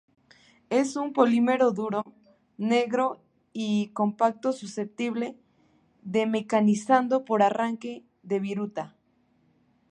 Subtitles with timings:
[0.71, 2.05] Es un polímero duro,
[2.57, 3.21] negro
[3.53, 5.37] y compacto susceptible
[6.01, 8.95] de mecanizado por arranque de viruta.